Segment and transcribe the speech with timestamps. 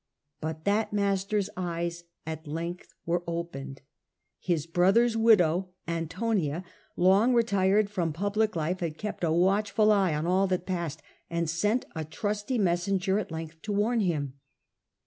[0.39, 3.83] But that master's eyes at length were opened.
[4.39, 6.63] His brother's widow, An tonia,
[6.97, 11.47] long retired from public life, had kept a watchful eye on all that passed, and
[11.47, 14.39] sent a trusty messenger at length to warn him.